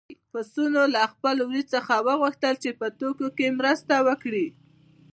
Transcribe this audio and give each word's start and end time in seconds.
پسونو 0.31 0.83
له 0.93 1.01
خپل 1.13 1.35
وري 1.47 1.63
څخه 1.73 1.93
وغوښتل 2.07 2.53
چې 2.63 2.69
په 2.79 2.87
ټوکو 2.97 3.27
کې 3.37 3.55
مرسته 3.59 3.95
وکړي. 4.07 4.47